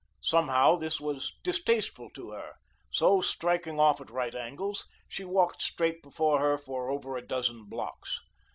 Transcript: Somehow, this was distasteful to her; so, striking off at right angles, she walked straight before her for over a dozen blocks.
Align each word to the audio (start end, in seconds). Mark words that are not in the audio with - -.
Somehow, 0.23 0.77
this 0.77 0.99
was 0.99 1.33
distasteful 1.43 2.09
to 2.15 2.31
her; 2.31 2.53
so, 2.89 3.21
striking 3.21 3.79
off 3.79 4.01
at 4.01 4.09
right 4.09 4.33
angles, 4.33 4.87
she 5.07 5.23
walked 5.23 5.61
straight 5.61 6.01
before 6.01 6.39
her 6.39 6.57
for 6.57 6.89
over 6.89 7.17
a 7.17 7.21
dozen 7.27 7.65
blocks. 7.65 8.19